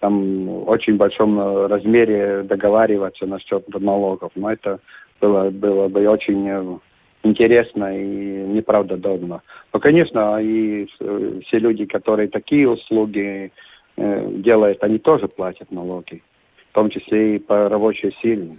[0.02, 4.32] там очень большом размере договариваться насчет налогов.
[4.36, 4.80] Но это
[5.22, 6.80] было, было бы очень
[7.24, 9.42] интересно и неправдоподобно.
[9.72, 13.52] Но, конечно, и э, все люди, которые такие услуги
[13.98, 16.24] э, делают, они тоже платят налоги,
[16.72, 18.54] в том числе и по рабочей силе.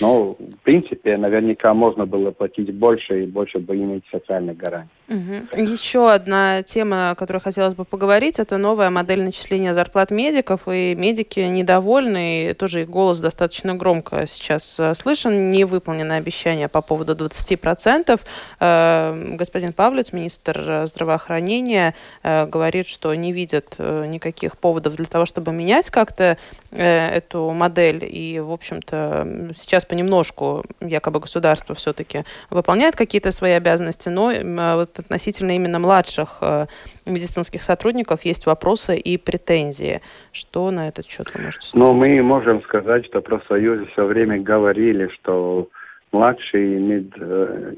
[0.00, 4.90] Но, в принципе, наверняка можно было платить больше и больше бы иметь социальных гарантий.
[5.08, 5.60] Угу.
[5.62, 10.62] Еще одна тема, о которой хотелось бы поговорить, это новая модель начисления зарплат медиков.
[10.66, 15.52] И медики недовольны, и тоже их голос достаточно громко сейчас э, слышен.
[15.52, 18.20] Невыполнено обещание по поводу 20%.
[18.58, 25.52] Э, господин Павлец, министр здравоохранения, э, говорит, что не видят никаких поводов для того, чтобы
[25.52, 26.36] менять как-то
[26.72, 28.04] эту модель.
[28.04, 34.32] И, в общем-то, сейчас понемножку якобы государство все-таки выполняет какие-то свои обязанности, но
[34.76, 36.66] вот относительно именно младших э,
[37.06, 40.00] медицинских сотрудников есть вопросы и претензии.
[40.32, 41.86] Что на этот счет вы можете сказать?
[41.86, 45.68] Ну, мы можем сказать, что профсоюзы все время говорили, что
[46.12, 47.74] младшие мед, э,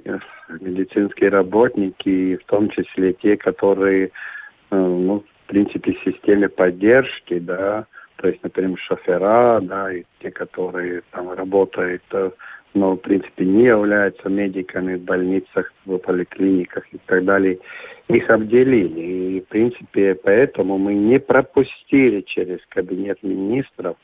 [0.60, 4.10] медицинские работники, в том числе те, которые, э,
[4.70, 11.02] ну, в принципе, в системе поддержки, да, то есть, например, шофера, да, и те, которые
[11.12, 12.02] там работают
[12.74, 17.58] но, в принципе, не являются медиками в больницах, в поликлиниках и так далее,
[18.08, 19.00] их обделили.
[19.00, 23.96] И, в принципе, поэтому мы не пропустили через кабинет министров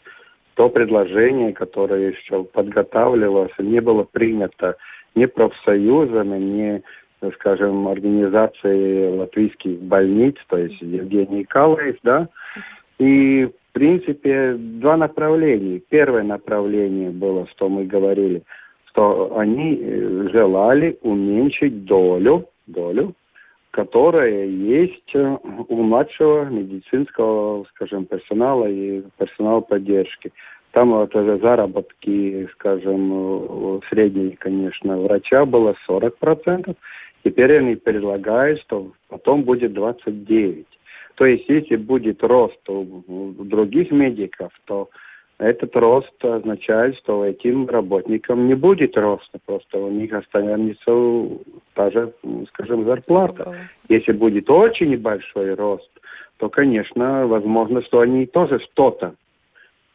[0.55, 4.77] то предложение, которое еще подготавливалось, не было принято
[5.15, 6.83] ни профсоюзами, ни,
[7.35, 12.29] скажем, организацией латвийских больниц, то есть Евгений Николаев, да,
[12.99, 15.81] и принципе, два направления.
[15.91, 18.43] Первое направление было, что мы говорили,
[18.89, 23.15] что они э, желали уменьшить долю, долю,
[23.73, 25.37] которая есть э,
[25.69, 30.33] у младшего медицинского, скажем, персонала и персонала поддержки.
[30.71, 36.75] Там вот заработки, скажем, средние, конечно, врача было 40%.
[37.25, 40.65] Теперь они предлагают, что потом будет 29%.
[41.15, 44.89] То есть, если будет рост у других медиков, то
[45.39, 52.13] этот рост означает, что этим работникам не будет роста, просто у них останется та же,
[52.49, 53.55] скажем, зарплата.
[53.89, 55.91] Если будет очень небольшой рост,
[56.39, 59.15] то, конечно, возможно, что они тоже что-то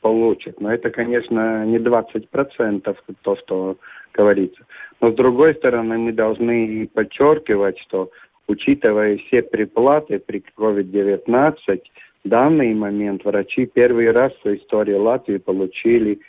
[0.01, 0.59] получат.
[0.61, 3.77] Но это, конечно, не 20% то, что
[4.13, 4.65] говорится.
[5.01, 8.09] Но, с другой стороны, мы должны подчеркивать, что
[8.49, 11.81] учитывая все приплаты при COVID-19,
[12.25, 16.19] в данный момент врачи первый раз в истории Латвии получили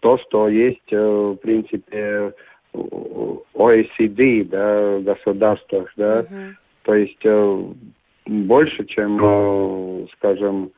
[0.00, 2.32] то, что есть, э, в принципе,
[2.72, 6.52] OECD, да, государствах, да, uh-huh.
[6.82, 7.64] то есть э,
[8.26, 10.70] больше, чем, э, скажем,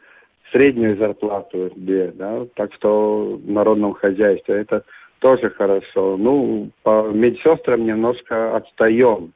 [0.52, 4.84] среднюю зарплату, да, так что в народном хозяйстве это
[5.18, 6.16] тоже хорошо.
[6.16, 9.32] Ну, по медсестрам немножко отстаем,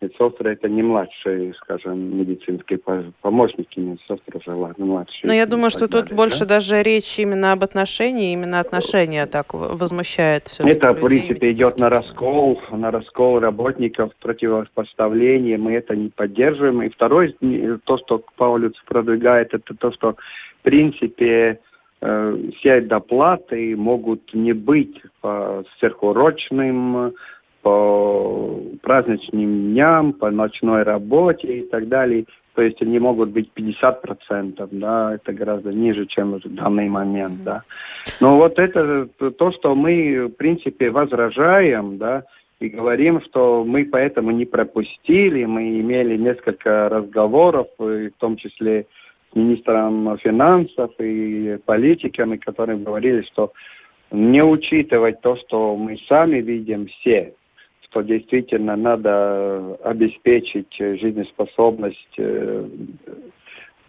[0.00, 2.80] Медсестры это не младшие, скажем, медицинские
[3.20, 5.20] помощники медсестры, уже ладно, младшие.
[5.24, 6.16] Но я думаю, что далее, тут да?
[6.16, 10.64] больше даже речь именно об отношении, именно отношения так возмущает все.
[10.66, 16.82] Это, в принципе, идет на раскол, на раскол работников, противопоставление, мы это не поддерживаем.
[16.82, 17.34] И второе,
[17.84, 20.16] то, что Паулюц продвигает, это то, что,
[20.60, 21.60] в принципе,
[22.00, 24.96] э, все доплаты могут не быть
[25.78, 27.12] сверхурочным
[27.62, 32.24] по праздничным дням, по ночной работе и так далее.
[32.54, 37.62] То есть они могут быть 50%, да, это гораздо ниже, чем в данный момент, да.
[38.20, 42.24] Но вот это то, что мы, в принципе, возражаем, да,
[42.58, 48.86] и говорим, что мы поэтому не пропустили, мы имели несколько разговоров, в том числе
[49.32, 53.52] с министром финансов и политиками, которые говорили, что
[54.10, 57.32] не учитывать то, что мы сами видим все,
[57.90, 62.66] что действительно надо обеспечить жизнеспособность э,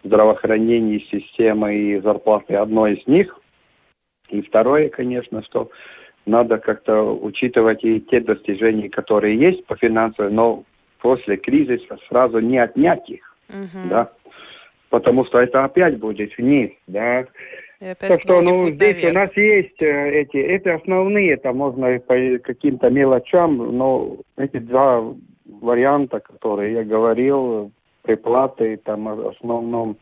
[0.02, 3.38] здравоохранения системы и зарплаты одной из них.
[4.28, 5.70] И второе, конечно, что
[6.26, 10.64] надо как-то учитывать и те достижения, которые есть по финансовым, но
[11.00, 13.88] после кризиса сразу не отнять их, угу.
[13.88, 14.10] да,
[14.90, 17.26] потому что это опять будет вниз, да.
[17.98, 19.10] Так что, ну, здесь наверх.
[19.10, 25.02] у нас есть э, эти, это основные, это можно по каким-то мелочам, но эти два
[25.60, 27.72] варианта, которые я говорил,
[28.02, 29.96] приплаты, там, в основном,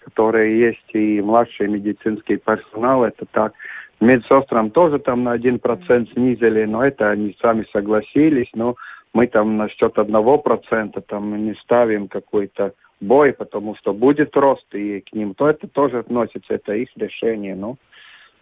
[0.00, 3.52] которые есть и младший медицинский персонал, это так.
[4.00, 8.76] Медсестрам тоже там на один процент снизили, но это они сами согласились, но
[9.16, 14.66] мы там на счет одного процента там не ставим какой-то бой, потому что будет рост
[14.74, 17.54] и к ним, то это тоже относится, это их решение.
[17.54, 17.78] Ну,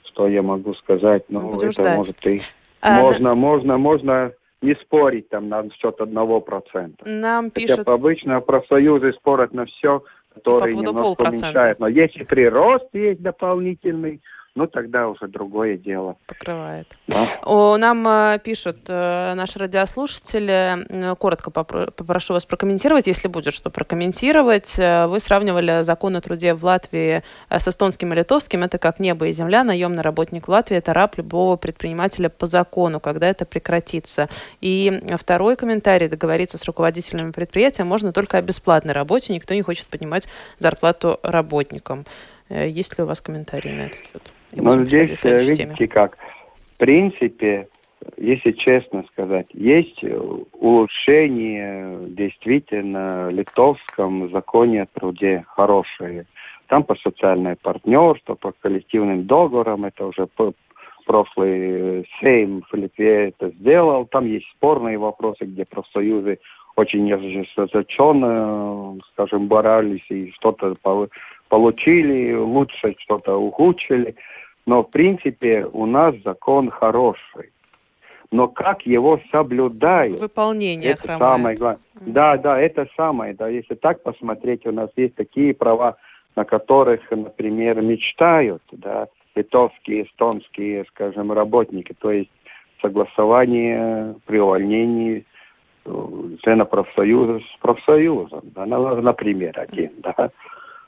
[0.03, 1.23] что я могу сказать?
[1.29, 1.97] Ну, Будем это ждать.
[1.97, 2.41] может и...
[2.81, 3.35] А, можно, на...
[3.37, 7.09] можно, можно не спорить там на счет одного процента.
[7.09, 7.79] Нам пишут...
[7.79, 10.03] Хотя обычно профсоюзы спорят на все,
[10.35, 11.79] которые немножко уменьшают.
[11.79, 14.21] Но если прирост есть дополнительный,
[14.57, 16.17] ну тогда уже другое дело.
[16.27, 16.87] Покрывает.
[17.09, 17.27] Да.
[17.43, 23.71] О, нам э, пишут э, наши радиослушатели, э, коротко попрошу вас прокомментировать, если будет что
[23.71, 24.79] прокомментировать.
[24.79, 28.63] Э, вы сравнивали закон о труде в Латвии э, с эстонским и литовским.
[28.63, 29.65] Это как небо и земля.
[29.65, 34.29] Наемный работник в Латвии– это раб любого предпринимателя по закону, когда это прекратится.
[34.61, 36.07] И второй комментарий.
[36.07, 39.33] Договориться с руководителями предприятия можно только о бесплатной работе.
[39.33, 40.29] Никто не хочет поднимать
[40.61, 42.05] зарплату работникам.
[42.49, 44.23] Есть ли у вас комментарии на этот счет?
[44.57, 46.17] Но здесь, э, видите как,
[46.75, 47.69] в принципе,
[48.17, 50.03] если честно сказать, есть
[50.53, 56.27] улучшение действительно в литовском законе о труде хорошие.
[56.69, 60.27] Там по социальное партнерство, по коллективным договорам, это уже
[61.07, 64.07] прошлый Сейм в Литве это сделал.
[64.07, 66.39] Там есть спорные вопросы, где профсоюзы
[66.77, 70.75] очень ожесточенно, скажем, боролись и что-то
[71.49, 74.17] получили, лучше что-то ухудшили.
[74.67, 77.51] Но, в принципе, у нас закон хороший.
[78.31, 80.21] Но как его соблюдают?
[80.21, 81.21] Выполнение это хромает.
[81.21, 81.81] самое главное.
[81.95, 82.13] Mm-hmm.
[82.13, 83.35] Да, да, это самое.
[83.35, 85.97] Да, если так посмотреть, у нас есть такие права,
[86.35, 89.07] на которых, например, мечтают, да,
[89.37, 91.95] литовские, эстонские, скажем, работники.
[91.99, 92.31] То есть
[92.81, 95.25] согласование при увольнении
[95.85, 95.91] э,
[96.43, 100.31] члена профсоюза с профсоюзом, да, например, один, да.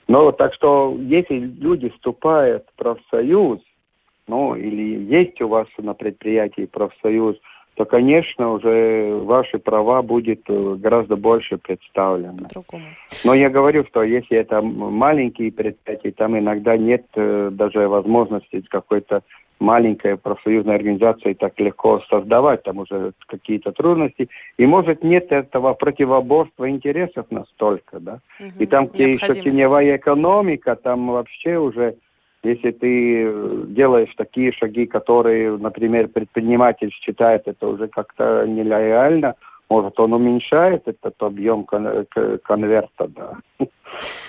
[0.08, 3.60] Но так что если люди вступают в профсоюз,
[4.28, 7.36] ну, или есть у вас на предприятии профсоюз,
[7.76, 12.48] то, конечно, уже ваши права будет э, гораздо больше представлены.
[13.22, 19.22] Но я говорю, что если это маленькие предприятия, там иногда нет э, даже возможности какой-то
[19.58, 24.28] маленькой профсоюзной организации так легко создавать, там уже какие-то трудности.
[24.58, 28.20] И может нет этого противоборства интересов настолько, да.
[28.38, 28.50] Угу.
[28.58, 31.96] И там, где еще теневая экономика, там вообще уже
[32.42, 39.34] если ты делаешь такие шаги, которые, например, предприниматель считает это уже как-то нелояльно,
[39.68, 42.06] может, он уменьшает этот объем кон-
[42.44, 43.32] конверта, да.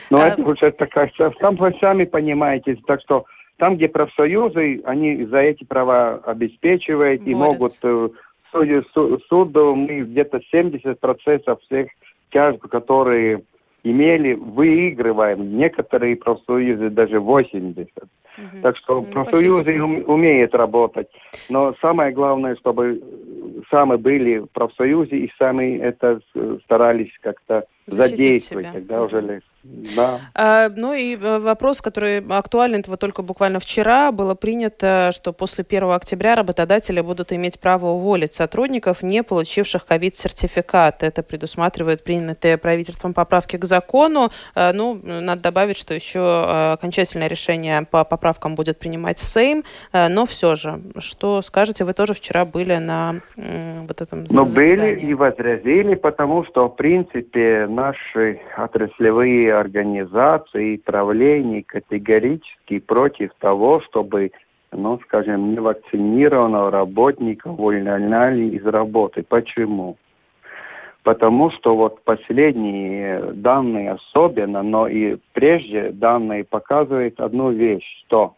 [0.09, 0.27] Но а...
[0.29, 3.25] это уже такая, сам вы сами понимаете, так что
[3.57, 7.33] там, где профсоюзы, они за эти права обеспечивают Борец.
[7.33, 8.09] и могут э,
[8.51, 8.83] судью,
[9.27, 11.87] суду мы где-то 70% всех
[12.31, 13.41] тяжб, которые
[13.83, 15.57] имели, выигрываем.
[15.57, 17.89] Некоторые профсоюзы даже 80.
[18.37, 18.61] Угу.
[18.61, 21.07] Так что ну, профсоюзы умеют работать.
[21.49, 23.01] Но самое главное, чтобы
[23.71, 26.19] сами были в профсоюзе и сами это
[26.63, 28.67] старались как-то задействовать.
[28.67, 28.73] Себя.
[28.73, 29.05] Тогда угу.
[29.07, 29.41] уже
[29.95, 30.19] да.
[30.33, 35.33] А, ну и э, вопрос, который актуален, это вот только буквально вчера было принято, что
[35.33, 41.03] после 1 октября работодатели будут иметь право уволить сотрудников, не получивших ковид-сертификат.
[41.03, 44.31] Это предусматривает принятые правительством поправки к закону.
[44.55, 50.07] А, ну, надо добавить, что еще э, окончательное решение по поправкам будет принимать Сейм, а,
[50.07, 55.13] но все же, что скажете, вы тоже вчера были на вот этом Ну, были и
[55.13, 64.31] возразили, потому что, в принципе, наши отраслевые организации и правлений категорически против того, чтобы,
[64.71, 69.23] ну, скажем, невакцинированного работника увольняли из работы.
[69.27, 69.97] Почему?
[71.03, 78.33] Потому что вот последние данные особенно, но и прежде данные показывают одну вещь, что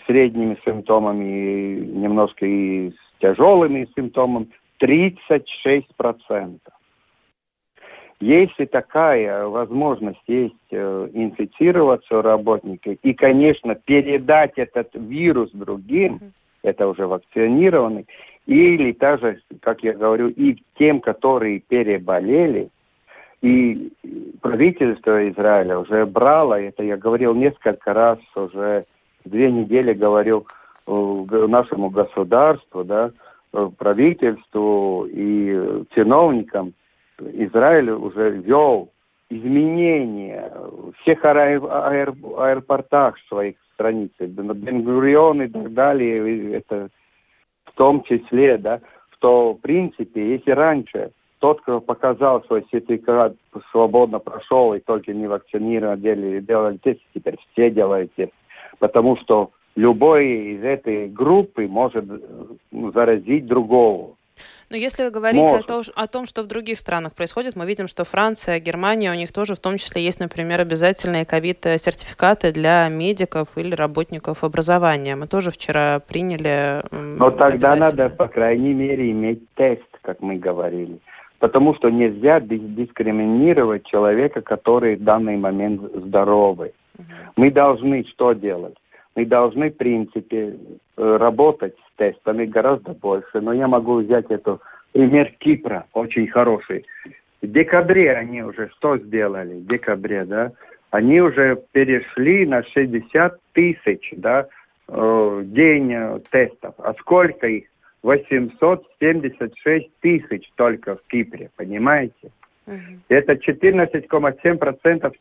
[0.07, 4.47] средними симптомами, и немножко и с тяжелыми симптомами,
[4.82, 6.59] 36%.
[8.22, 16.32] Если такая возможность есть э, инфицироваться у работника и, конечно, передать этот вирус другим, mm-hmm.
[16.61, 18.05] это уже вакцинированный,
[18.45, 22.69] или даже, как я говорю, и тем, которые переболели,
[23.41, 23.91] и
[24.39, 28.86] правительство Израиля уже брало, это я говорил несколько раз, уже
[29.26, 30.45] две недели говорил
[30.86, 30.91] э,
[31.47, 33.09] нашему государству, да,
[33.51, 36.74] э, правительству и чиновникам,
[37.34, 38.89] Израиль уже ввел
[39.30, 46.89] изменения в всех аэр, аэр, аэропортах своих страниц, Бенгурион и так далее, это
[47.65, 48.82] в том числе, да,
[49.13, 53.36] что, в принципе, если раньше тот, кто показал свой сертификат,
[53.72, 58.34] свободно прошел и только не вакцинирован, делали, делали тест, теперь все делают тест.
[58.80, 62.05] Потому что любой из этой группы может
[62.72, 64.15] ну, заразить другого.
[64.69, 68.05] Но если говорить о, то, о том, что в других странах происходит, мы видим, что
[68.05, 73.75] Франция, Германия, у них тоже в том числе есть, например, обязательные ковид-сертификаты для медиков или
[73.75, 75.15] работников образования.
[75.15, 80.99] Мы тоже вчера приняли Но тогда надо, по крайней мере, иметь тест, как мы говорили.
[81.39, 86.73] Потому что нельзя дискриминировать человека, который в данный момент здоровый.
[87.36, 88.75] Мы должны что делать?
[89.15, 90.55] Мы должны, в принципе,
[90.97, 93.41] э, работать тестами гораздо больше.
[93.41, 94.60] Но я могу взять эту
[94.91, 96.84] пример Кипра, очень хороший.
[97.43, 99.60] В декабре они уже что сделали?
[99.60, 100.52] В декабре, да?
[100.89, 104.47] Они уже перешли на 60 тысяч, да,
[104.88, 106.74] э, день э, тестов.
[106.80, 107.66] А сколько их?
[108.02, 112.32] 876 тысяч только в Кипре, понимаете?
[112.66, 112.78] Угу.
[113.10, 115.14] Это 14,7%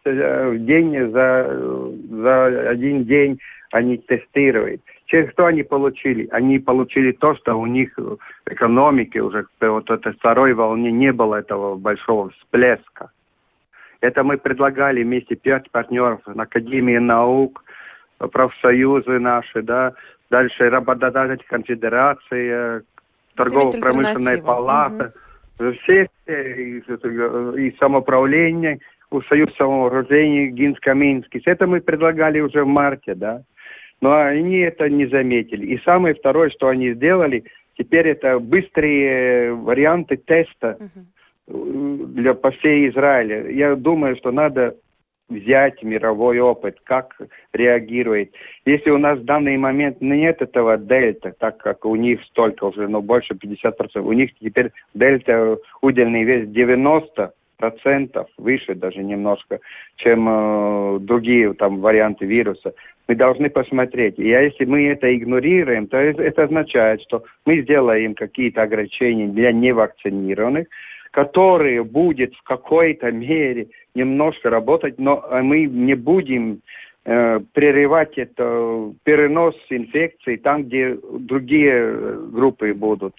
[0.55, 3.39] в день за, за один день
[3.71, 4.81] они тестируют.
[5.11, 6.29] Через что они получили?
[6.31, 11.35] Они получили то, что у них в экономике уже вот этой второй волне не было
[11.35, 13.11] этого большого всплеска.
[14.01, 17.65] Это мы предлагали вместе пять партнеров, Академии наук,
[18.19, 19.95] профсоюзы наши, да,
[20.31, 22.85] дальше работодатель конфедерация,
[23.35, 25.13] торгово-промышленная палата,
[25.59, 25.73] угу.
[25.73, 26.79] все, и,
[27.59, 28.79] и самоуправление,
[29.29, 31.43] Союз самовооружений Гинск-Каминский.
[31.47, 33.43] Это мы предлагали уже в марте, да.
[34.01, 35.67] Но они это не заметили.
[35.67, 37.45] И самое второе, что они сделали,
[37.77, 40.79] теперь это быстрые варианты теста
[41.47, 42.07] угу.
[42.07, 43.51] для по всей Израиля.
[43.51, 44.77] Я думаю, что надо
[45.31, 47.17] взять мировой опыт, как
[47.53, 48.35] реагирует.
[48.67, 52.89] Если у нас в данный момент нет этого дельта, так как у них столько уже,
[52.89, 59.61] ну, больше 50%, у них теперь дельта удельный вес 90 процентов выше даже немножко,
[59.97, 62.73] чем э, другие там варианты вируса.
[63.11, 64.21] Мы должны посмотреть.
[64.21, 70.69] И если мы это игнорируем, то это означает, что мы сделаем какие-то ограничения для невакцинированных,
[71.11, 76.61] которые будет в какой-то мере немножко работать, но мы не будем
[77.05, 83.17] э, прерывать это перенос инфекции там, где другие группы будут,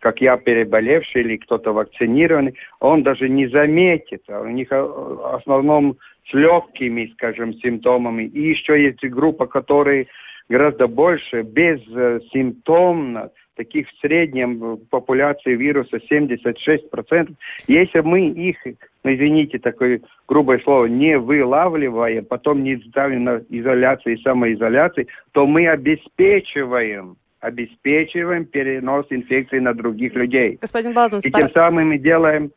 [0.00, 4.22] как я переболевший или кто-то вакцинированный, он даже не заметит.
[4.28, 5.98] А у них э, в основном
[6.30, 8.24] с легкими, скажем, симптомами.
[8.24, 10.06] И еще есть группа, которые
[10.48, 17.34] гораздо больше, без э, симптомно, таких в среднем в популяции вируса 76%.
[17.66, 18.56] Если мы их,
[19.04, 25.46] ну, извините, такое грубое слово, не вылавливаем, потом не ставим на изоляцию и самоизоляцию, то
[25.46, 30.56] мы обеспечиваем обеспечиваем перенос инфекции на других людей.
[30.62, 32.50] Господин Балзан, и тем самым мы делаем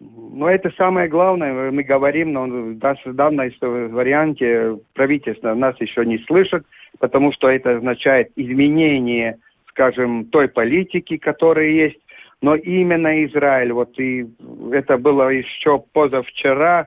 [0.00, 6.64] но это самое главное, мы говорим, но в данном варианте правительство нас еще не слышит,
[7.00, 9.38] потому что это означает изменение,
[9.70, 11.98] скажем, той политики, которая есть.
[12.40, 14.24] Но именно Израиль, вот и
[14.70, 16.86] это было еще позавчера,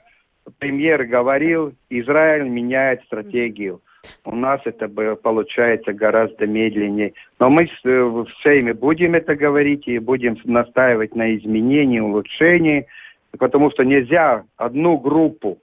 [0.59, 3.81] премьер говорил, Израиль меняет стратегию.
[4.25, 7.13] У нас это получается гораздо медленнее.
[7.39, 12.87] Но мы с всеми будем это говорить и будем настаивать на изменении, улучшении–
[13.37, 15.59] потому что нельзя одну группу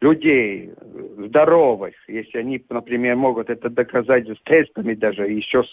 [0.00, 0.70] людей
[1.18, 5.64] здоровых, если они, например, могут это доказать с тестами даже, еще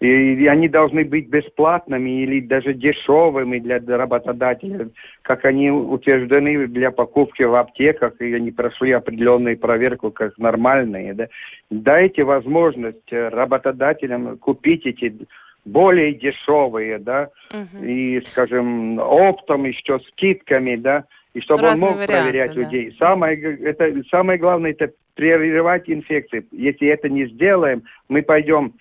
[0.00, 4.88] и они должны быть бесплатными или даже дешевыми для работодателя,
[5.22, 11.14] как они утверждены для покупки в аптеках, и они прошли определенную проверку как нормальные.
[11.14, 11.28] Да?
[11.70, 15.16] Дайте возможность работодателям купить эти
[15.64, 17.84] более дешевые, да, угу.
[17.84, 22.60] и, скажем, оптом еще скидками, да, и чтобы Разные он мог варианты, проверять да.
[22.60, 22.96] людей.
[22.98, 26.46] Самое, это, самое главное, это прерывать инфекции.
[26.52, 28.74] Если это не сделаем, мы пойдем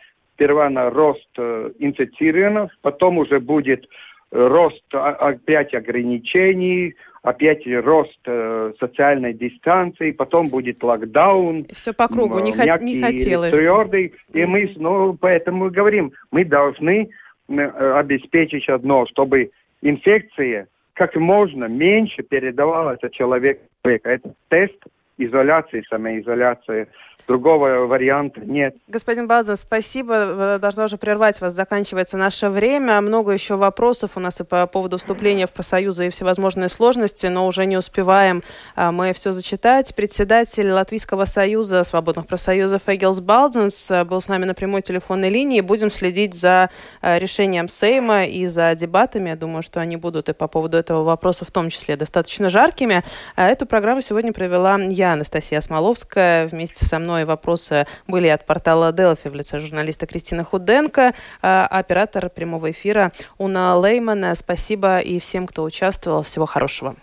[0.43, 3.87] сперва на рост э, инфицированных, потом уже будет
[4.31, 11.65] рост опять ограничений, опять рост э, социальной дистанции, потом будет локдаун.
[11.71, 13.55] Все по кругу, не, мягкий, не хотелось.
[13.55, 14.13] Твердый.
[14.33, 17.09] И мы, ну, поэтому говорим, мы должны
[17.47, 23.61] э, обеспечить одно, чтобы инфекция как можно меньше передавалась от человека.
[23.83, 24.77] Это тест
[25.18, 26.88] изоляции, самоизоляции.
[27.28, 28.76] Другого варианта нет.
[28.88, 30.57] Господин База, спасибо.
[30.59, 31.53] Должна уже прервать вас.
[31.53, 32.99] Заканчивается наше время.
[32.99, 37.47] Много еще вопросов у нас и по поводу вступления в профсоюзы и всевозможные сложности, но
[37.47, 38.43] уже не успеваем
[38.76, 39.95] а, мы все зачитать.
[39.95, 45.61] Председатель Латвийского союза свободных профсоюзов Эгилс Балденс а, был с нами на прямой телефонной линии.
[45.61, 46.70] Будем следить за
[47.01, 49.30] а, решением Сейма и за дебатами.
[49.30, 53.01] Я думаю, что они будут и по поводу этого вопроса в том числе достаточно жаркими.
[53.38, 59.28] Эту программу сегодня провела я, Анастасия Смоловская, вместе со мной вопросы были от портала Делфи
[59.28, 64.36] в лице журналиста Кристины Худенко, а оператор прямого эфира Уна Леймана.
[64.36, 66.24] Спасибо и всем, кто участвовал.
[66.24, 66.95] Всего хорошего.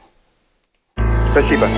[1.32, 1.68] Спасибо.